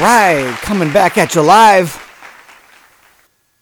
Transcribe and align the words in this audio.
right, 0.00 0.56
coming 0.62 0.90
back 0.92 1.18
at 1.18 1.34
you 1.34 1.42
live. 1.42 2.06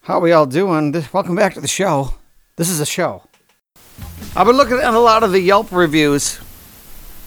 How 0.03 0.21
we 0.21 0.31
all 0.31 0.47
doing? 0.47 0.95
Welcome 1.13 1.35
back 1.35 1.55
to 1.55 1.61
the 1.61 1.67
show. 1.67 2.15
This 2.55 2.71
is 2.71 2.79
a 2.79 2.87
show. 2.87 3.25
I've 4.37 4.47
been 4.47 4.57
looking 4.57 4.79
at 4.79 4.95
a 4.95 5.01
lot 5.01 5.25
of 5.25 5.33
the 5.33 5.41
Yelp 5.41 5.73
reviews 5.73 6.37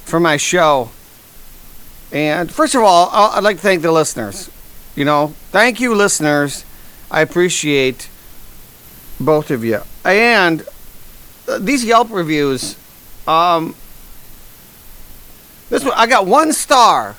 for 0.06 0.20
my 0.20 0.38
show. 0.38 0.92
And 2.14 2.50
first 2.50 2.74
of 2.74 2.84
all, 2.84 3.10
I'd 3.12 3.44
like 3.44 3.58
to 3.58 3.62
thank 3.62 3.82
the 3.82 3.92
listeners. 3.92 4.50
You 4.96 5.04
know, 5.04 5.34
thank 5.52 5.82
you, 5.82 5.94
listeners. 5.94 6.64
I 7.10 7.20
appreciate 7.20 8.10
both 9.20 9.52
of 9.52 9.66
you. 9.66 9.82
And 10.06 10.66
uh, 11.50 11.60
these 11.60 11.84
Yelp 11.84 12.12
reviews, 12.12 12.78
um, 13.28 13.76
this 15.70 15.84
one, 15.84 15.94
I 15.98 16.08
got 16.08 16.26
one 16.26 16.54
star 16.54 17.18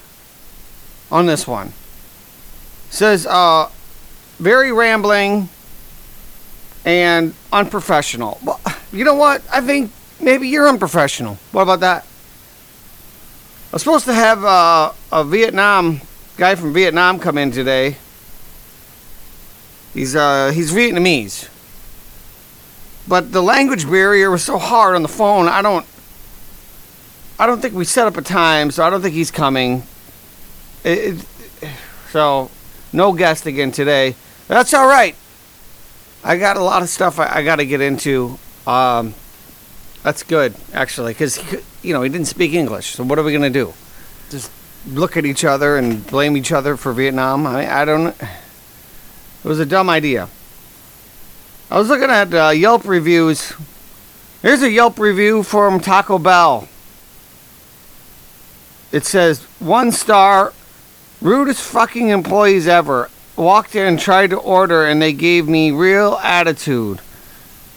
on 1.10 1.26
this 1.26 1.46
one. 1.46 1.74
Says, 2.92 3.26
uh, 3.26 3.70
very 4.38 4.70
rambling 4.70 5.48
and 6.84 7.32
unprofessional. 7.50 8.38
Well, 8.44 8.60
you 8.92 9.02
know 9.02 9.14
what? 9.14 9.42
I 9.50 9.62
think 9.62 9.90
maybe 10.20 10.48
you're 10.48 10.68
unprofessional. 10.68 11.38
What 11.52 11.62
about 11.62 11.80
that? 11.80 12.04
I 12.04 13.72
was 13.72 13.82
supposed 13.82 14.04
to 14.04 14.12
have 14.12 14.44
uh, 14.44 14.92
a 15.10 15.24
Vietnam 15.24 16.02
guy 16.36 16.54
from 16.54 16.74
Vietnam 16.74 17.18
come 17.18 17.38
in 17.38 17.50
today. 17.50 17.96
He's 19.94 20.14
uh, 20.14 20.50
he's 20.50 20.70
Vietnamese, 20.70 21.48
but 23.08 23.32
the 23.32 23.42
language 23.42 23.88
barrier 23.88 24.30
was 24.30 24.44
so 24.44 24.58
hard 24.58 24.94
on 24.94 25.00
the 25.00 25.08
phone. 25.08 25.48
I 25.48 25.62
don't 25.62 25.86
I 27.38 27.46
don't 27.46 27.62
think 27.62 27.72
we 27.72 27.86
set 27.86 28.06
up 28.06 28.18
a 28.18 28.22
time, 28.22 28.70
so 28.70 28.84
I 28.84 28.90
don't 28.90 29.00
think 29.00 29.14
he's 29.14 29.30
coming. 29.30 29.84
It, 30.84 31.24
it, 31.62 31.70
so 32.10 32.50
no 32.92 33.12
guest 33.12 33.46
again 33.46 33.72
today. 33.72 34.14
That's 34.48 34.74
all 34.74 34.86
right. 34.86 35.16
I 36.24 36.36
got 36.36 36.56
a 36.56 36.62
lot 36.62 36.82
of 36.82 36.88
stuff 36.88 37.18
I, 37.18 37.38
I 37.38 37.42
got 37.42 37.56
to 37.56 37.66
get 37.66 37.80
into. 37.80 38.38
Um, 38.66 39.14
that's 40.02 40.22
good 40.22 40.54
actually, 40.72 41.12
because 41.12 41.40
you 41.82 41.92
know 41.92 42.02
he 42.02 42.08
didn't 42.08 42.26
speak 42.26 42.52
English. 42.52 42.94
So 42.94 43.04
what 43.04 43.18
are 43.18 43.22
we 43.22 43.32
gonna 43.32 43.50
do? 43.50 43.72
Just 44.30 44.50
look 44.86 45.16
at 45.16 45.24
each 45.24 45.44
other 45.44 45.76
and 45.76 46.06
blame 46.06 46.36
each 46.36 46.52
other 46.52 46.76
for 46.76 46.92
Vietnam? 46.92 47.46
I 47.46 47.82
I 47.82 47.84
don't. 47.84 48.16
It 48.20 49.48
was 49.48 49.60
a 49.60 49.66
dumb 49.66 49.90
idea. 49.90 50.28
I 51.70 51.78
was 51.78 51.88
looking 51.88 52.10
at 52.10 52.34
uh, 52.34 52.50
Yelp 52.50 52.84
reviews. 52.84 53.54
Here's 54.42 54.62
a 54.62 54.70
Yelp 54.70 54.98
review 54.98 55.42
from 55.42 55.80
Taco 55.80 56.18
Bell. 56.18 56.68
It 58.90 59.04
says 59.06 59.42
one 59.58 59.90
star, 59.90 60.52
rudest 61.22 61.62
fucking 61.62 62.08
employees 62.08 62.66
ever. 62.66 63.08
Walked 63.36 63.74
in 63.74 63.86
and 63.86 63.98
tried 63.98 64.30
to 64.30 64.36
order, 64.36 64.84
and 64.84 65.00
they 65.00 65.14
gave 65.14 65.48
me 65.48 65.70
real 65.70 66.18
attitude. 66.22 67.00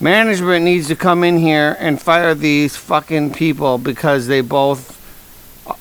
Management 0.02 0.66
needs 0.66 0.88
to 0.90 0.96
come 0.96 1.24
in 1.24 1.38
here 1.38 1.78
and 1.80 2.02
fire 2.02 2.36
these 2.36 2.76
fucking 2.76 3.32
people 3.32 3.78
because 3.78 4.28
they 4.28 4.42
both 4.42 4.92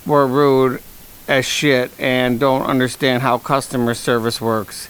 were 0.07 0.27
rude 0.27 0.81
as 1.27 1.45
shit 1.45 1.91
and 1.99 2.39
don't 2.39 2.63
understand 2.63 3.23
how 3.23 3.39
customer 3.39 3.95
service 3.95 4.41
works. 4.41 4.89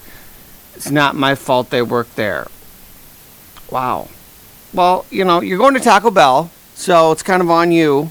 It's 0.75 0.91
not 0.91 1.17
my 1.17 1.35
fault 1.35 1.71
they 1.71 1.81
work 1.81 2.15
there. 2.17 2.49
Wow. 3.71 4.09
Well, 4.75 5.07
you 5.11 5.25
know, 5.25 5.41
you're 5.41 5.59
going 5.59 5.75
to 5.75 5.81
Taco 5.81 6.11
Bell, 6.11 6.51
so 6.75 7.13
it's 7.13 7.23
kind 7.23 7.41
of 7.41 7.51
on 7.51 7.73
you. 7.73 8.11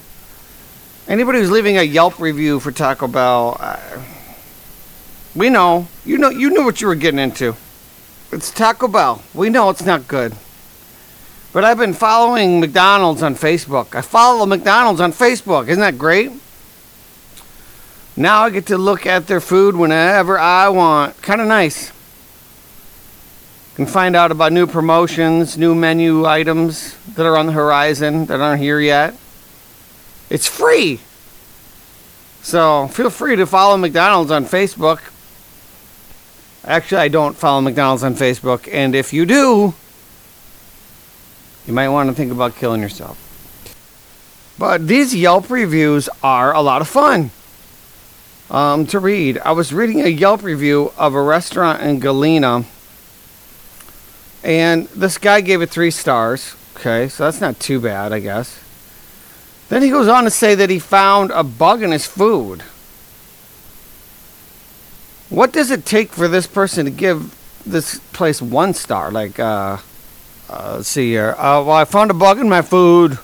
Anybody 1.06 1.38
who's 1.38 1.50
leaving 1.50 1.76
a 1.76 1.82
Yelp 1.82 2.18
review 2.18 2.58
for 2.58 2.72
Taco 2.72 3.06
Bell, 3.06 3.58
uh, 3.60 4.02
we 5.34 5.50
know. 5.50 5.88
You 6.04 6.18
know 6.18 6.30
you 6.30 6.50
knew 6.50 6.64
what 6.64 6.80
you 6.80 6.86
were 6.86 6.94
getting 6.94 7.20
into. 7.20 7.56
It's 8.32 8.50
Taco 8.50 8.88
Bell. 8.88 9.22
We 9.32 9.50
know 9.50 9.70
it's 9.70 9.84
not 9.84 10.08
good. 10.08 10.34
But 11.52 11.64
I've 11.64 11.78
been 11.78 11.94
following 11.94 12.58
McDonald's 12.58 13.22
on 13.22 13.36
Facebook. 13.36 13.94
I 13.94 14.00
follow 14.00 14.44
McDonald's 14.44 15.00
on 15.00 15.12
Facebook. 15.12 15.68
Isn't 15.68 15.80
that 15.80 15.98
great? 15.98 16.32
Now 18.16 18.42
I 18.42 18.50
get 18.50 18.66
to 18.66 18.78
look 18.78 19.06
at 19.06 19.28
their 19.28 19.40
food 19.40 19.76
whenever 19.76 20.38
I 20.38 20.68
want. 20.68 21.20
Kind 21.22 21.40
of 21.40 21.46
nice. 21.46 21.92
Can 23.76 23.86
find 23.86 24.14
out 24.14 24.30
about 24.30 24.52
new 24.52 24.66
promotions, 24.66 25.58
new 25.58 25.74
menu 25.74 26.26
items 26.26 26.96
that 27.14 27.26
are 27.26 27.36
on 27.36 27.46
the 27.46 27.52
horizon 27.52 28.26
that 28.26 28.40
aren't 28.40 28.60
here 28.60 28.80
yet. 28.80 29.16
It's 30.30 30.46
free. 30.46 31.00
So 32.42 32.88
feel 32.88 33.10
free 33.10 33.36
to 33.36 33.46
follow 33.46 33.76
McDonald's 33.76 34.30
on 34.30 34.44
Facebook. 34.44 35.00
Actually, 36.66 37.02
I 37.02 37.08
don't 37.08 37.36
follow 37.36 37.60
McDonald's 37.60 38.02
on 38.02 38.14
Facebook, 38.14 38.72
and 38.72 38.94
if 38.94 39.12
you 39.12 39.26
do, 39.26 39.74
you 41.66 41.74
might 41.74 41.88
want 41.88 42.08
to 42.08 42.14
think 42.14 42.32
about 42.32 42.56
killing 42.56 42.80
yourself. 42.80 43.20
But 44.58 44.88
these 44.88 45.14
Yelp 45.14 45.50
reviews 45.50 46.08
are 46.22 46.54
a 46.54 46.62
lot 46.62 46.80
of 46.80 46.88
fun 46.88 47.30
um, 48.50 48.86
to 48.86 48.98
read. 48.98 49.38
I 49.38 49.52
was 49.52 49.74
reading 49.74 50.00
a 50.00 50.08
Yelp 50.08 50.42
review 50.42 50.92
of 50.96 51.14
a 51.14 51.22
restaurant 51.22 51.82
in 51.82 52.00
Galena, 52.00 52.64
and 54.42 54.86
this 54.88 55.18
guy 55.18 55.42
gave 55.42 55.60
it 55.60 55.70
three 55.70 55.90
stars. 55.90 56.56
Okay, 56.76 57.08
so 57.08 57.24
that's 57.24 57.40
not 57.40 57.60
too 57.60 57.78
bad, 57.78 58.12
I 58.12 58.20
guess. 58.20 58.58
Then 59.68 59.82
he 59.82 59.90
goes 59.90 60.08
on 60.08 60.24
to 60.24 60.30
say 60.30 60.54
that 60.54 60.70
he 60.70 60.78
found 60.78 61.30
a 61.30 61.42
bug 61.42 61.82
in 61.82 61.90
his 61.90 62.06
food. 62.06 62.62
What 65.34 65.52
does 65.52 65.72
it 65.72 65.84
take 65.84 66.12
for 66.12 66.28
this 66.28 66.46
person 66.46 66.84
to 66.84 66.92
give 66.92 67.34
this 67.66 67.98
place 68.12 68.40
one 68.40 68.72
star? 68.72 69.10
Like, 69.10 69.40
uh, 69.40 69.78
uh 70.48 70.74
let's 70.76 70.88
see 70.88 71.08
here. 71.10 71.32
Uh, 71.32 71.58
well, 71.66 71.72
I 71.72 71.84
found 71.84 72.12
a 72.12 72.14
bug 72.14 72.38
in 72.38 72.48
my 72.48 72.62
food. 72.62 73.18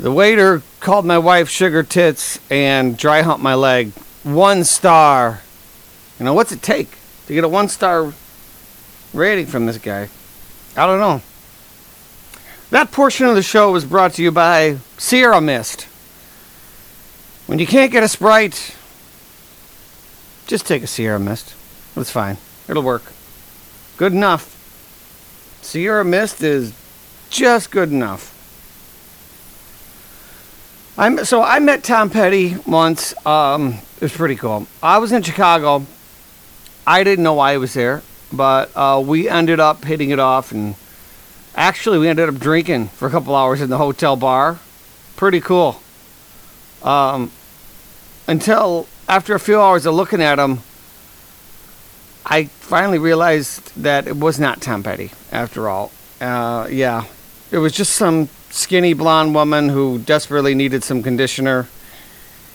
The 0.00 0.10
waiter 0.10 0.62
called 0.80 1.06
my 1.06 1.18
wife 1.18 1.48
sugar 1.48 1.84
tits 1.84 2.40
and 2.50 2.98
dry 2.98 3.22
humped 3.22 3.44
my 3.44 3.54
leg. 3.54 3.92
One 4.24 4.64
star. 4.64 5.42
You 6.18 6.24
know, 6.24 6.34
what's 6.34 6.50
it 6.50 6.62
take 6.62 6.98
to 7.28 7.32
get 7.32 7.44
a 7.44 7.48
one 7.48 7.68
star 7.68 8.12
rating 9.14 9.46
from 9.46 9.66
this 9.66 9.78
guy? 9.78 10.08
I 10.76 10.84
don't 10.84 10.98
know. 10.98 11.22
That 12.70 12.90
portion 12.90 13.26
of 13.26 13.36
the 13.36 13.42
show 13.42 13.70
was 13.70 13.84
brought 13.84 14.14
to 14.14 14.22
you 14.24 14.32
by 14.32 14.78
Sierra 14.98 15.40
Mist. 15.40 15.82
When 17.46 17.60
you 17.60 17.68
can't 17.68 17.92
get 17.92 18.02
a 18.02 18.08
Sprite, 18.08 18.74
just 20.52 20.66
take 20.66 20.82
a 20.82 20.86
Sierra 20.86 21.18
Mist. 21.18 21.54
It's 21.96 22.10
fine. 22.10 22.36
It'll 22.68 22.82
work. 22.82 23.04
Good 23.96 24.12
enough. 24.12 24.44
Sierra 25.62 26.04
Mist 26.04 26.42
is 26.42 26.74
just 27.30 27.70
good 27.70 27.90
enough. 27.90 28.28
I'm 30.98 31.24
so 31.24 31.42
I 31.42 31.58
met 31.58 31.82
Tom 31.82 32.10
Petty 32.10 32.56
once. 32.66 33.14
Um, 33.26 33.78
it 33.96 34.02
was 34.02 34.12
pretty 34.12 34.36
cool. 34.36 34.66
I 34.82 34.98
was 34.98 35.10
in 35.10 35.22
Chicago. 35.22 35.86
I 36.86 37.02
didn't 37.02 37.24
know 37.24 37.32
why 37.32 37.52
he 37.52 37.58
was 37.58 37.72
there, 37.72 38.02
but 38.30 38.70
uh, 38.76 39.02
we 39.02 39.30
ended 39.30 39.58
up 39.58 39.82
hitting 39.86 40.10
it 40.10 40.18
off, 40.18 40.52
and 40.52 40.74
actually 41.56 41.96
we 41.96 42.08
ended 42.08 42.28
up 42.28 42.34
drinking 42.34 42.88
for 42.88 43.08
a 43.08 43.10
couple 43.10 43.34
hours 43.34 43.62
in 43.62 43.70
the 43.70 43.78
hotel 43.78 44.16
bar. 44.16 44.58
Pretty 45.16 45.40
cool. 45.40 45.80
Um, 46.82 47.32
until 48.28 48.86
after 49.12 49.34
a 49.34 49.40
few 49.40 49.60
hours 49.60 49.84
of 49.84 49.92
looking 49.94 50.22
at 50.22 50.38
him, 50.38 50.60
I 52.24 52.44
finally 52.44 52.98
realized 52.98 53.76
that 53.82 54.06
it 54.06 54.16
was 54.16 54.40
not 54.40 54.62
Tom 54.62 54.82
Petty 54.82 55.10
after 55.30 55.68
all. 55.68 55.92
Uh, 56.18 56.66
yeah, 56.70 57.04
it 57.50 57.58
was 57.58 57.74
just 57.74 57.92
some 57.92 58.30
skinny 58.48 58.94
blonde 58.94 59.34
woman 59.34 59.68
who 59.68 59.98
desperately 59.98 60.54
needed 60.54 60.82
some 60.82 61.02
conditioner 61.02 61.68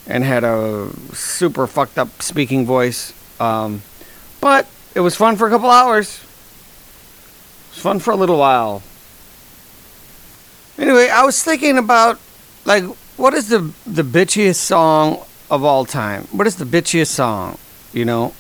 and 0.08 0.24
had 0.24 0.44
a 0.44 0.90
super 1.14 1.68
fucked 1.68 2.00
up 2.00 2.24
speaking 2.24 2.66
voice. 2.66 3.14
Um, 3.40 3.84
but 4.42 4.68
it 4.96 5.02
was 5.02 5.16
fun 5.16 5.36
for 5.36 5.46
a 5.46 5.52
couple 5.52 5.70
hours. 5.70 6.18
It 7.68 7.76
was 7.76 7.84
fun 7.84 8.00
for 8.00 8.10
a 8.10 8.16
little 8.16 8.40
while. 8.40 8.82
Anyway, 10.80 11.08
I 11.08 11.24
was 11.24 11.44
thinking 11.44 11.78
about 11.78 12.20
like 12.66 12.84
what 13.16 13.36
is 13.36 13.50
the 13.50 13.72
the 13.86 14.02
bitchiest 14.02 14.56
song 14.56 15.24
of 15.50 15.64
all 15.64 15.86
time? 15.86 16.24
What 16.32 16.48
is 16.48 16.56
the 16.56 16.66
bitchiest 16.66 17.08
song? 17.08 17.58
You 17.94 18.06
know. 18.06 18.34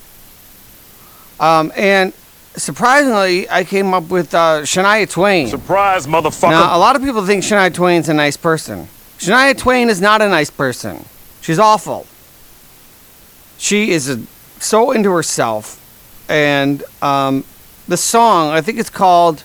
Um, 1.39 1.71
and 1.75 2.13
surprisingly, 2.55 3.49
I 3.49 3.63
came 3.63 3.93
up 3.93 4.09
with 4.09 4.33
uh, 4.33 4.61
Shania 4.63 5.09
Twain. 5.09 5.47
Surprise, 5.47 6.07
motherfucker. 6.07 6.49
Now, 6.51 6.75
a 6.75 6.79
lot 6.79 6.95
of 6.95 7.03
people 7.03 7.25
think 7.25 7.43
Shania 7.43 7.73
Twain's 7.73 8.09
a 8.09 8.13
nice 8.13 8.37
person. 8.37 8.87
Shania 9.17 9.57
Twain 9.57 9.89
is 9.89 10.01
not 10.01 10.21
a 10.21 10.27
nice 10.27 10.49
person. 10.49 11.05
She's 11.41 11.59
awful. 11.59 12.05
She 13.57 13.91
is 13.91 14.09
a, 14.09 14.21
so 14.59 14.91
into 14.91 15.11
herself. 15.11 15.83
And 16.29 16.83
um, 17.01 17.45
the 17.87 17.97
song, 17.97 18.49
I 18.49 18.61
think 18.61 18.79
it's 18.79 18.89
called, 18.89 19.43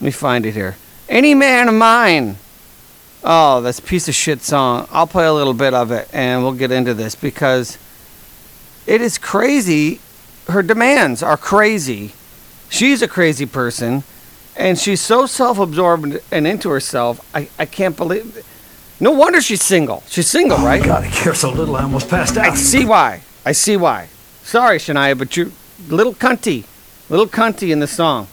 let 0.00 0.06
me 0.06 0.10
find 0.10 0.46
it 0.46 0.52
here 0.52 0.76
Any 1.08 1.34
Man 1.34 1.68
of 1.68 1.74
Mine. 1.74 2.36
Oh, 3.28 3.60
that's 3.60 3.80
a 3.80 3.82
piece 3.82 4.08
of 4.08 4.14
shit 4.14 4.40
song. 4.42 4.86
I'll 4.92 5.08
play 5.08 5.26
a 5.26 5.32
little 5.32 5.54
bit 5.54 5.74
of 5.74 5.90
it 5.90 6.08
and 6.12 6.42
we'll 6.44 6.52
get 6.54 6.70
into 6.70 6.94
this 6.94 7.14
because 7.16 7.76
It 8.86 9.00
is 9.02 9.18
crazy. 9.18 10.00
Her 10.48 10.62
demands 10.62 11.22
are 11.22 11.36
crazy. 11.36 12.12
She's 12.68 13.02
a 13.02 13.08
crazy 13.08 13.46
person, 13.46 14.04
and 14.56 14.78
she's 14.78 15.00
so 15.00 15.26
self 15.26 15.58
absorbed 15.58 16.20
and 16.32 16.46
into 16.46 16.70
herself. 16.70 17.20
I, 17.34 17.48
I 17.58 17.66
can't 17.66 17.96
believe. 17.96 18.44
No 19.00 19.10
wonder 19.12 19.40
she's 19.40 19.62
single. 19.62 20.02
She's 20.08 20.28
single, 20.28 20.58
right? 20.58 20.82
Oh, 20.82 20.86
God, 20.86 21.04
I 21.04 21.10
care 21.10 21.34
so 21.34 21.50
little 21.50 21.76
I 21.76 21.82
almost 21.82 22.08
passed 22.08 22.36
out. 22.38 22.46
I 22.46 22.54
see 22.54 22.84
why. 22.84 23.22
I 23.44 23.52
see 23.52 23.76
why. 23.76 24.08
Sorry, 24.44 24.78
Shania, 24.78 25.18
but 25.18 25.36
you 25.36 25.52
little 25.88 26.14
cunty, 26.14 26.64
little 27.10 27.26
cunty 27.28 27.70
in 27.72 27.80
the 27.80 27.88
song. 27.88 28.28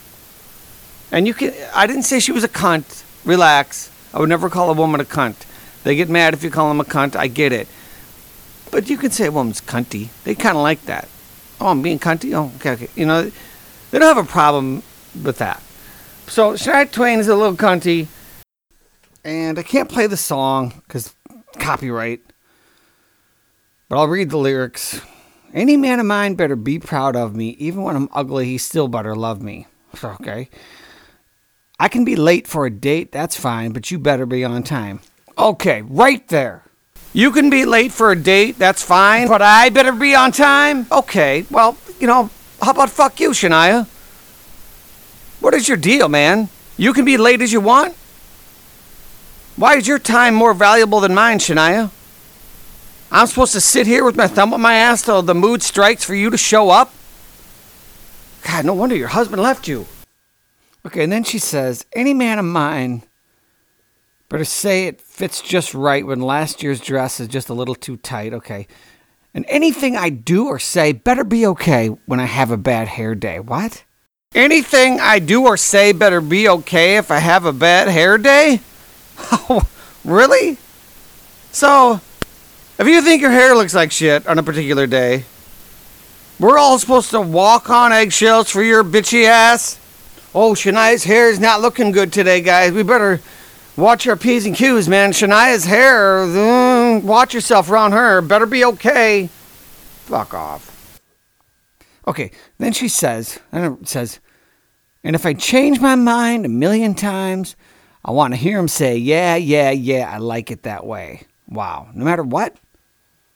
And 1.12 1.28
you 1.28 1.34
can. 1.34 1.54
I 1.75 1.88
didn't 1.88 2.04
say 2.04 2.19
she 2.19 2.31
was 2.31 2.44
a 2.44 2.50
cunt. 2.50 3.04
Relax. 3.25 3.90
I 4.13 4.19
would 4.19 4.30
never 4.30 4.50
call 4.50 4.69
a 4.69 4.74
woman 4.74 5.01
a 5.01 5.06
cunt. 5.06 5.45
They 5.83 5.95
get 5.95 6.10
mad 6.10 6.33
if 6.33 6.44
you 6.44 6.50
call 6.50 6.69
them 6.69 6.80
a 6.80 6.86
cunt. 6.86 7.15
I 7.15 7.27
get 7.27 7.51
it. 7.51 7.68
But 8.71 8.89
you 8.89 8.98
can 8.98 9.12
say 9.12 9.27
a 9.27 9.31
woman's 9.31 9.62
cunty. 9.62 10.10
They 10.24 10.36
kind 10.36 10.56
of 10.56 10.63
like 10.63 10.83
that. 10.86 11.07
Oh, 11.60 11.68
I'm 11.68 11.81
being 11.81 12.00
cunty. 12.00 12.33
Oh, 12.33 12.51
okay, 12.57 12.71
okay. 12.71 12.89
You 12.95 13.06
know, 13.06 13.31
they 13.92 14.00
don't 14.00 14.15
have 14.15 14.25
a 14.25 14.30
problem 14.30 14.83
with 15.24 15.38
that. 15.38 15.62
So 16.27 16.54
Shania 16.54 16.92
Twain 16.92 17.19
is 17.19 17.27
a 17.27 17.36
little 17.36 17.56
cunty, 17.56 18.07
and 19.24 19.60
I 19.60 19.63
can't 19.63 19.89
play 19.89 20.07
the 20.07 20.18
song 20.18 20.81
because 20.88 21.13
copyright. 21.59 22.21
But 23.89 23.98
I'll 23.98 24.07
read 24.07 24.30
the 24.30 24.38
lyrics. 24.38 25.01
Any 25.54 25.77
man 25.77 26.00
of 26.00 26.06
mine 26.06 26.33
better 26.33 26.56
be 26.56 26.80
proud 26.80 27.16
of 27.16 27.36
me. 27.36 27.50
Even 27.59 27.83
when 27.83 27.95
I'm 27.95 28.09
ugly, 28.12 28.45
he 28.45 28.57
still 28.57 28.88
better 28.88 29.16
love 29.16 29.42
me. 29.42 29.68
Okay. 30.04 30.50
I 31.83 31.89
can 31.89 32.06
be 32.06 32.15
late 32.15 32.47
for 32.47 32.65
a 32.65 32.69
date, 32.69 33.12
that's 33.12 33.35
fine, 33.35 33.74
but 33.74 33.91
you 33.91 34.00
better 34.00 34.25
be 34.25 34.45
on 34.45 34.63
time. 34.63 35.01
Okay, 35.38 35.81
right 35.81 36.25
there. 36.30 36.63
You 37.12 37.30
can 37.30 37.50
be 37.50 37.65
late 37.65 37.91
for 37.91 38.09
a 38.09 38.15
date, 38.15 38.57
that's 38.57 38.81
fine, 38.81 39.27
but 39.27 39.41
I 39.41 39.68
better 39.68 39.91
be 39.91 40.15
on 40.15 40.31
time? 40.31 40.88
Okay, 40.89 41.45
well, 41.51 41.77
you 42.00 42.07
know, 42.07 42.30
how 42.62 42.71
about 42.71 42.89
fuck 42.89 43.19
you, 43.19 43.31
Shania? 43.31 43.85
What 45.41 45.53
is 45.53 45.68
your 45.68 45.75
deal, 45.75 46.07
man? 46.07 46.47
You 46.77 46.94
can 46.94 47.03
be 47.03 47.18
late 47.18 47.41
as 47.41 47.51
you 47.51 47.59
want? 47.59 47.95
Why 49.57 49.75
is 49.75 49.85
your 49.85 50.00
time 50.00 50.35
more 50.35 50.53
valuable 50.53 51.01
than 51.01 51.13
mine, 51.13 51.39
Shania? 51.39 51.91
I'm 53.12 53.27
supposed 53.27 53.51
to 53.51 53.59
sit 53.59 53.88
here 53.88 54.06
with 54.06 54.15
my 54.15 54.27
thumb 54.27 54.53
up 54.53 54.62
my 54.62 54.75
ass 54.75 55.01
till 55.01 55.21
the 55.21 55.35
mood 55.35 55.62
strikes 55.62 56.06
for 56.06 56.15
you 56.15 56.30
to 56.30 56.38
show 56.38 56.69
up? 56.69 56.94
God, 58.44 58.63
no 58.63 58.74
wonder 58.74 58.95
your 58.95 59.09
husband 59.09 59.41
left 59.41 59.68
you. 59.68 59.85
Okay, 60.85 61.03
and 61.03 61.12
then 61.12 61.24
she 61.24 61.39
says, 61.39 61.85
Any 61.94 62.13
man 62.13 62.39
of 62.39 62.45
mine 62.45 63.03
better 64.33 64.44
say 64.44 64.88
it 64.88 65.00
fits 65.00 65.41
just 65.41 65.75
right 65.75 66.07
when 66.07 66.19
last 66.19 66.63
year's 66.63 66.81
dress 66.81 67.19
is 67.19 67.27
just 67.27 67.50
a 67.50 67.53
little 67.53 67.75
too 67.75 67.97
tight. 67.97 68.33
Okay. 68.33 68.68
And 69.35 69.45
anything 69.47 69.95
I 69.95 70.09
do 70.09 70.47
or 70.47 70.57
say 70.57 70.91
better 70.91 71.24
be 71.24 71.45
okay 71.47 71.88
when 72.07 72.19
I 72.19 72.25
have 72.25 72.50
a 72.50 72.57
bad 72.57 72.88
hair 72.88 73.13
day. 73.13 73.39
What? 73.39 73.83
Anything 74.33 75.00
I 75.00 75.19
do 75.19 75.45
or 75.45 75.56
say 75.56 75.91
better 75.91 76.19
be 76.19 76.50
okay 76.50 76.97
if 76.97 77.12
I 77.12 77.19
have 77.19 77.45
a 77.45 77.53
bad 77.53 77.88
hair 77.88 78.18
day? 78.18 78.59
Oh, 79.31 79.68
really? 80.03 80.57
So, 81.51 82.01
if 82.80 82.88
you 82.88 83.03
think 83.03 83.21
your 83.21 83.31
hair 83.31 83.53
looks 83.53 83.75
like 83.75 83.91
shit 83.91 84.25
on 84.25 84.39
a 84.39 84.44
particular 84.44 84.88
day, 84.88 85.25
we're 86.39 86.57
all 86.57 86.80
supposed 86.80 87.12
to 87.12 87.21
walk 87.21 87.69
on 87.69 87.94
eggshells 87.94 88.50
for 88.50 88.63
your 88.63 88.83
bitchy 88.83 89.25
ass? 89.25 89.80
Oh, 90.35 90.53
Shania's 90.53 91.03
hair 91.03 91.30
is 91.30 91.39
not 91.39 91.62
looking 91.62 91.91
good 91.91 92.12
today, 92.12 92.41
guys. 92.41 92.71
We 92.71 92.81
better 92.81 93.21
watch 93.77 94.07
our 94.07 94.15
P's 94.15 94.47
and 94.47 94.56
Q's, 94.56 94.89
man. 94.89 95.12
Shania's 95.12 95.65
hair, 95.65 96.25
mm, 96.25 97.03
watch 97.03 97.35
yourself 97.35 97.69
around 97.69 97.91
her. 97.91 98.19
Better 98.21 98.47
be 98.47 98.65
okay. 98.65 99.30
Fuck 100.06 100.33
off. 100.33 101.00
Okay, 102.07 102.31
then 102.57 102.74
she 102.74 102.88
says, 102.88 103.39
and 103.51 103.88
says, 103.88 104.19
and 105.03 105.15
if 105.15 105.25
I 105.25 105.33
change 105.33 105.80
my 105.80 105.94
mind 105.95 106.45
a 106.45 106.50
million 106.50 106.95
times, 106.95 107.56
I 108.03 108.12
want 108.12 108.33
to 108.33 108.38
hear 108.38 108.57
him 108.57 108.68
say, 108.68 108.97
yeah, 108.97 109.35
yeah, 109.35 109.69
yeah, 109.69 110.12
I 110.12 110.18
like 110.18 110.50
it 110.50 110.63
that 110.63 110.85
way. 110.85 111.27
Wow. 111.47 111.89
No 111.94 112.03
matter 112.03 112.24
what, 112.24 112.57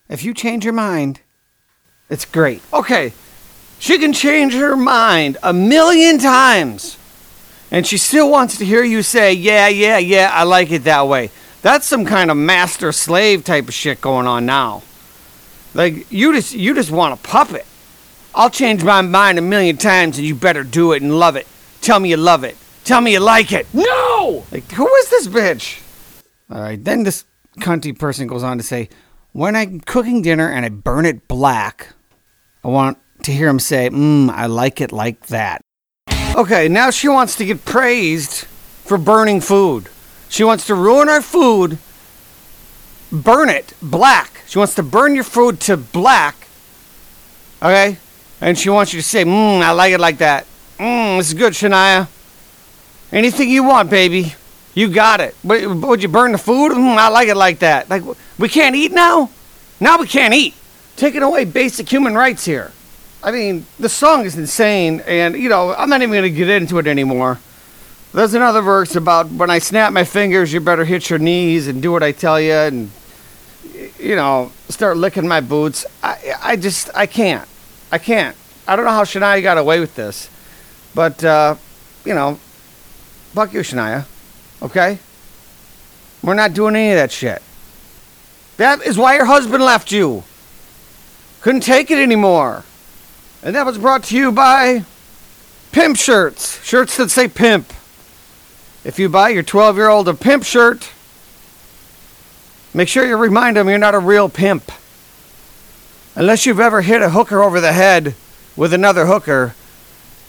if 0.10 0.24
you 0.24 0.34
change 0.34 0.66
your 0.66 0.74
mind, 0.74 1.22
it's 2.10 2.26
great. 2.26 2.62
Okay, 2.74 3.14
she 3.80 3.98
can 3.98 4.14
change 4.14 4.54
her 4.54 4.76
mind 4.76 5.38
a 5.44 5.54
million 5.54 6.18
times. 6.18 6.98
And 7.70 7.86
she 7.86 7.98
still 7.98 8.30
wants 8.32 8.58
to 8.60 8.66
hear 8.66 8.84
you 8.84 9.04
say, 9.04 9.34
yeah, 9.34 9.68
yeah, 9.68 9.98
yeah, 9.98 10.32
I 10.34 10.44
like 10.44 10.72
it 10.72 10.86
that 10.86 11.08
way. 11.08 11.32
That's 11.62 11.86
some 11.86 12.06
kind 12.06 12.32
of 12.32 12.38
master 12.38 12.92
slave 12.92 13.44
type 13.44 13.68
of 13.68 13.74
shit 13.74 14.00
going 14.00 14.26
on 14.26 14.46
now. 14.46 14.84
Like 15.74 16.10
you 16.12 16.34
just 16.34 16.54
you 16.54 16.74
just 16.74 16.92
want 16.92 17.14
a 17.14 17.18
puppet. 17.18 17.66
I'll 18.34 18.50
change 18.50 18.84
my 18.84 19.02
mind 19.02 19.38
a 19.38 19.42
million 19.42 19.78
times 19.78 20.18
and 20.18 20.26
you 20.26 20.34
better 20.34 20.64
do 20.64 20.94
it 20.94 21.02
and 21.02 21.20
love 21.20 21.36
it. 21.36 21.48
Tell 21.82 22.00
me 22.00 22.10
you 22.10 22.18
love 22.18 22.44
it. 22.44 22.56
Tell 22.84 23.02
me 23.02 23.14
you 23.14 23.20
like 23.20 23.52
it. 23.52 23.68
No! 23.74 24.46
Like 24.52 24.72
who 24.72 24.88
is 24.96 25.10
this 25.10 25.28
bitch? 25.28 25.82
All 26.50 26.62
right, 26.62 26.82
then 26.82 27.04
this 27.04 27.26
cunty 27.60 27.98
person 27.98 28.28
goes 28.28 28.44
on 28.44 28.58
to 28.58 28.64
say, 28.64 28.90
when 29.34 29.56
I'm 29.56 29.82
cooking 29.82 30.22
dinner 30.22 30.50
and 30.50 30.66
I 30.66 30.70
burn 30.70 31.06
it 31.06 31.28
black, 31.28 31.90
I 32.64 32.70
want 32.70 32.98
to 33.24 33.32
hear 33.32 33.48
him 33.48 33.60
say, 33.60 33.90
mmm, 33.90 34.30
I 34.30 34.46
like 34.46 34.82
it 34.82 34.92
like 34.92 35.28
that. 35.28 35.62
Okay, 36.36 36.68
now 36.68 36.90
she 36.90 37.08
wants 37.08 37.36
to 37.38 37.46
get 37.46 37.66
praised 37.66 38.46
for 38.84 38.98
burning 38.98 39.42
food. 39.42 39.90
She 40.30 40.44
wants 40.44 40.68
to 40.68 40.76
ruin 40.76 41.10
our 41.10 41.22
food, 41.22 41.78
burn 43.12 43.50
it 43.50 43.74
black. 43.82 44.44
She 44.48 44.60
wants 44.60 44.76
to 44.76 44.84
burn 44.84 45.16
your 45.16 45.24
food 45.24 45.60
to 45.62 45.78
black. 45.78 46.48
Okay? 47.62 47.98
And 48.40 48.58
she 48.58 48.70
wants 48.70 48.94
you 48.94 49.00
to 49.00 49.08
say, 49.08 49.24
mmm, 49.24 49.62
I 49.62 49.72
like 49.72 49.94
it 49.94 50.00
like 50.00 50.20
that. 50.20 50.46
Mmm, 50.78 51.18
this 51.18 51.30
is 51.30 51.34
good, 51.34 51.54
Shania. 51.54 52.08
Anything 53.12 53.50
you 53.50 53.64
want, 53.64 53.90
baby. 53.90 54.36
You 54.78 54.90
got 54.90 55.22
it. 55.22 55.36
But 55.44 55.68
would 55.68 56.04
you 56.04 56.10
burn 56.10 56.34
the 56.34 56.38
food? 56.38 56.72
Mm, 56.72 56.98
I 56.98 57.08
like 57.08 57.30
it 57.30 57.36
like 57.36 57.60
that. 57.60 57.90
Like 57.90 58.04
we 58.38 58.48
can't 58.48 58.76
eat 58.76 58.92
now. 58.92 59.32
Now 59.80 59.98
we 59.98 60.06
can't 60.06 60.36
eat. 60.36 60.54
Taking 60.96 61.24
away 61.24 61.46
basic 61.46 61.90
human 61.90 62.14
rights 62.14 62.46
here. 62.46 62.72
I 63.28 63.32
mean, 63.32 63.66
the 63.78 63.90
song 63.90 64.24
is 64.24 64.38
insane, 64.38 65.02
and 65.06 65.36
you 65.36 65.50
know 65.50 65.76
I'm 65.76 65.90
not 65.90 66.02
even 66.02 66.16
gonna 66.16 66.30
get 66.30 66.48
into 66.48 66.78
it 66.78 66.88
anymore. 66.88 67.40
There's 68.14 68.34
another 68.34 68.62
verse 68.62 68.96
about 68.96 69.30
when 69.30 69.50
I 69.50 69.60
snap 69.60 69.92
my 69.92 70.06
fingers, 70.06 70.54
you 70.54 70.62
better 70.62 70.86
hit 70.86 71.10
your 71.10 71.20
knees 71.20 71.68
and 71.68 71.82
do 71.82 71.92
what 71.92 72.04
I 72.04 72.14
tell 72.14 72.40
you, 72.40 72.54
and 72.54 72.90
you 74.00 74.16
know 74.16 74.54
start 74.70 74.96
licking 74.96 75.28
my 75.28 75.42
boots. 75.42 75.86
I 76.02 76.36
I 76.42 76.56
just 76.56 76.90
I 76.96 77.06
can't. 77.06 77.46
I 77.92 77.98
can't. 77.98 78.34
I 78.66 78.78
don't 78.78 78.86
know 78.86 78.92
how 78.92 79.04
Shania 79.04 79.44
got 79.44 79.58
away 79.58 79.82
with 79.82 79.94
this, 79.96 80.30
but 80.96 81.22
uh, 81.22 81.56
you 82.06 82.14
know, 82.14 82.36
fuck 83.34 83.52
you, 83.52 83.60
Shania. 83.60 84.06
Okay? 84.62 85.00
We're 86.24 86.34
not 86.34 86.54
doing 86.54 86.78
any 86.78 86.92
of 86.92 86.96
that 86.96 87.12
shit. 87.12 87.42
That 88.56 88.84
is 88.84 88.98
why 88.98 89.18
your 89.18 89.26
husband 89.26 89.66
left 89.66 89.92
you. 89.92 90.24
Couldn't 91.42 91.64
take 91.64 91.92
it 91.92 91.98
anymore. 91.98 92.64
And 93.44 93.56
that 93.56 93.66
was 93.66 93.78
brought 93.78 94.04
to 94.06 94.18
you 94.18 94.32
by 94.32 94.84
Pimp 95.72 95.98
Shirts. 95.98 96.64
Shirts 96.64 96.98
that 96.98 97.12
say 97.12 97.28
pimp. 97.28 97.72
If 98.84 98.98
you 99.00 99.10
buy 99.10 99.30
your 99.30 99.44
12 99.44 99.76
year 99.78 99.90
old 99.90 100.08
a 100.08 100.14
pimp 100.14 100.44
shirt, 100.44 100.92
make 102.74 102.88
sure 102.88 103.06
you 103.06 103.18
remind 103.18 103.58
him 103.58 103.70
you're 103.70 103.78
not 103.78 103.96
a 103.96 104.00
real 104.00 104.30
pimp. 104.30 104.72
Unless 106.16 106.46
you've 106.46 106.60
ever 106.60 106.82
hit 106.82 107.02
a 107.02 107.12
hooker 107.12 107.44
over 107.44 107.60
the 107.62 107.74
head 107.74 108.16
with 108.56 108.74
another 108.74 109.06
hooker, 109.06 109.54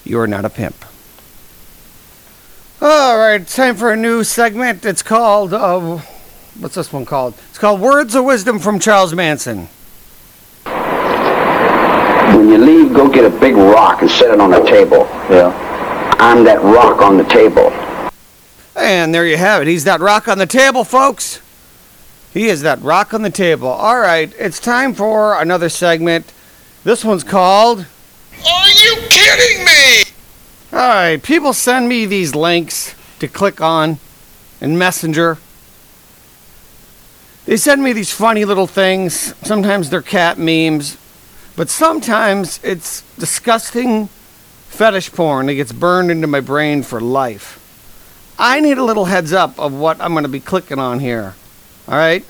you 0.05 0.19
are 0.19 0.27
not 0.27 0.45
a 0.45 0.51
pimp. 0.51 0.85
All 2.81 3.19
right, 3.19 3.47
time 3.47 3.75
for 3.75 3.91
a 3.91 3.97
new 3.97 4.23
segment. 4.23 4.85
It's 4.85 5.03
called, 5.03 5.55
uh, 5.55 5.99
what's 6.59 6.75
this 6.75 6.93
one 6.93 7.07
called? 7.07 7.35
It's 7.49 7.59
called 7.59 7.81
Words 7.81 8.15
of 8.15 8.25
Wisdom 8.25 8.59
from 8.59 8.79
Charles 8.79 9.15
Manson. 9.15 9.69
When 12.39 12.51
you 12.51 12.59
leave, 12.59 12.95
go 12.95 13.09
get 13.09 13.25
a 13.25 13.37
big 13.41 13.57
rock 13.57 14.01
and 14.01 14.09
set 14.09 14.31
it 14.31 14.41
on 14.41 14.53
the 14.53 14.63
table. 14.63 14.99
Yeah. 15.29 15.51
I'm 16.21 16.45
that 16.45 16.63
rock 16.63 17.03
on 17.03 17.17
the 17.17 17.25
table. 17.25 17.73
And 18.77 19.13
there 19.13 19.27
you 19.27 19.37
have 19.37 19.63
it. 19.63 19.67
He's 19.67 19.83
that 19.83 19.99
rock 19.99 20.29
on 20.29 20.39
the 20.39 20.47
table, 20.47 20.85
folks. 20.85 21.41
He 22.33 22.47
is 22.47 22.63
that 22.63 22.81
rock 22.81 23.13
on 23.13 23.23
the 23.23 23.31
table. 23.31 23.67
All 23.67 23.99
right, 23.99 24.33
it's 24.39 24.61
time 24.61 24.95
for 24.95 25.43
another 25.43 25.69
segment. 25.69 26.33
This 26.85 27.05
one's 27.05 27.25
called. 27.25 27.81
Are 27.81 28.69
you 28.69 28.95
kidding 29.11 29.65
me? 29.65 30.05
All 30.73 30.79
right, 30.79 31.21
people 31.21 31.53
send 31.53 31.89
me 31.89 32.07
these 32.07 32.37
links 32.37 32.95
to 33.19 33.27
click 33.27 33.61
on 33.61 33.99
in 34.61 34.79
Messenger. 34.79 35.39
They 37.47 37.57
send 37.57 37.83
me 37.83 37.93
these 37.93 38.13
funny 38.13 38.45
little 38.45 38.69
things. 38.69 39.35
Sometimes 39.43 39.91
they're 39.91 40.03
cat 40.03 40.39
memes, 40.39 40.97
but 41.59 41.69
sometimes 41.69 42.61
it's 42.63 43.03
disgusting 43.19 44.07
fetish 44.69 45.11
porn 45.11 45.47
that 45.47 45.57
gets 45.57 45.73
burned 45.73 46.09
into 46.09 46.29
my 46.29 46.39
brain 46.39 46.85
for 46.85 47.01
life. 47.01 47.59
I 48.39 48.61
need 48.61 48.79
a 48.79 48.85
little 48.85 49.07
heads 49.07 49.33
up 49.33 49.59
of 49.59 49.73
what 49.75 50.01
I'm 50.01 50.13
going 50.13 50.23
to 50.23 50.29
be 50.29 50.39
clicking 50.39 50.79
on 50.79 51.01
here. 51.01 51.35
All 51.89 51.97
right? 51.97 52.25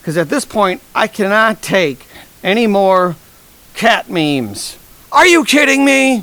Because 0.00 0.18
at 0.18 0.28
this 0.28 0.44
point, 0.44 0.82
I 0.94 1.06
cannot 1.06 1.62
take 1.62 2.06
any 2.42 2.66
more 2.66 3.16
cat 3.72 4.10
memes. 4.10 4.76
Are 5.10 5.26
you 5.26 5.46
kidding 5.46 5.82
me? 5.86 6.22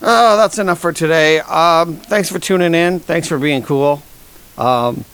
Oh, 0.00 0.38
that's 0.38 0.58
enough 0.58 0.78
for 0.78 0.94
today. 0.94 1.40
Um, 1.40 1.96
thanks 1.96 2.30
for 2.30 2.38
tuning 2.38 2.74
in. 2.74 3.00
Thanks 3.00 3.28
for 3.28 3.38
being 3.38 3.62
cool. 3.62 4.02
Um, 4.56 5.04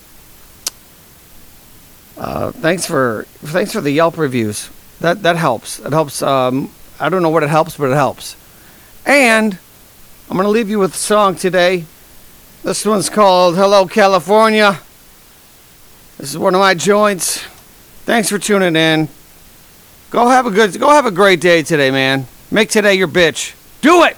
uh, 2.17 2.53
thanks 2.53 2.87
for 2.87 3.27
thanks 3.41 3.73
for 3.73 3.81
the 3.81 3.91
Yelp 3.91 4.17
reviews. 4.17 4.71
That 5.05 5.23
that 5.23 5.37
helps. 5.37 5.81
It 5.81 5.93
helps. 5.93 6.23
Um, 6.23 6.71
I 6.99 7.11
don't 7.11 7.23
know 7.23 7.29
what 7.29 7.43
it 7.43 7.51
helps, 7.51 7.77
but 7.77 7.91
it 7.91 7.95
helps. 7.95 8.37
And 9.05 9.59
I'm 10.31 10.37
gonna 10.39 10.49
leave 10.49 10.71
you 10.71 10.79
with 10.79 10.95
a 10.95 10.97
song 10.97 11.35
today. 11.35 11.85
This 12.63 12.87
one's 12.87 13.11
called 13.11 13.55
"Hello 13.55 13.87
California." 13.87 14.81
This 16.17 16.31
is 16.31 16.39
one 16.39 16.55
of 16.55 16.61
my 16.61 16.73
joints. 16.73 17.41
Thanks 18.07 18.31
for 18.31 18.39
tuning 18.39 18.77
in. 18.77 19.11
Go 20.09 20.27
have 20.29 20.47
a 20.47 20.51
good. 20.51 20.81
Go 20.81 20.89
have 20.89 21.05
a 21.05 21.11
great 21.11 21.39
day 21.43 21.63
today, 21.63 21.91
man. 21.91 22.27
Make 22.51 22.71
today 22.71 22.95
your 22.95 23.09
bitch. 23.09 23.53
Do 23.83 24.05
it. 24.05 24.17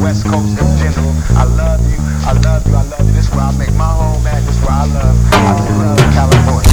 West 0.00 0.24
Coast 0.24 0.96
in. 0.96 0.99
I 1.36 1.44
love 1.44 1.80
you, 1.90 1.98
I 2.26 2.32
love 2.32 2.66
you, 2.66 2.74
I 2.74 2.82
love 2.84 3.06
you. 3.06 3.12
This 3.12 3.26
is 3.26 3.30
where 3.30 3.40
I 3.40 3.56
make 3.56 3.72
my 3.74 3.84
home 3.84 4.26
at, 4.26 4.44
this 4.44 4.56
is 4.56 4.62
where 4.62 4.72
I 4.72 4.86
love. 4.86 5.16
I 5.32 5.78
love 5.78 5.98
California. 6.14 6.69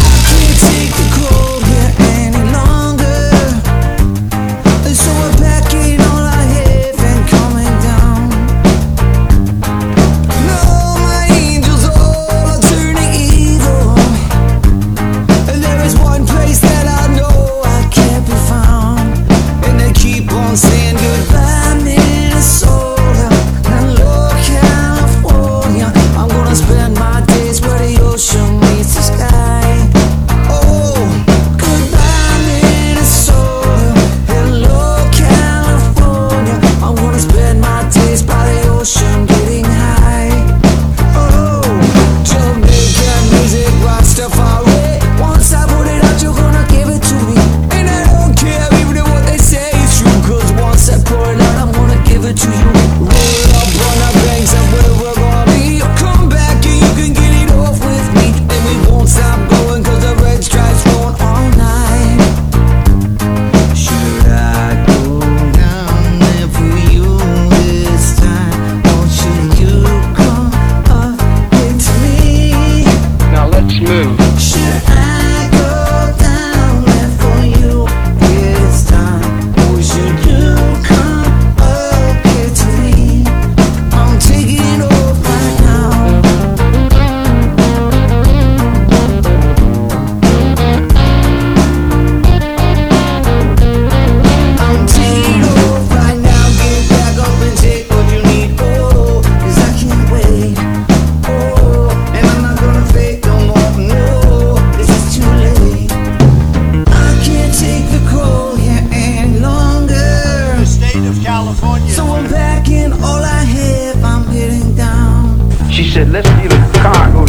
in 116.28 116.72
cargo 116.74 117.26